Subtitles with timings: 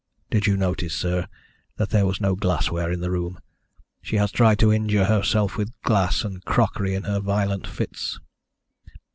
[0.31, 1.27] Did you notice, sir,
[1.77, 3.39] that there was no glassware in the room?
[4.01, 8.19] She has tried to injure herself with glass and crockery in her violent fits."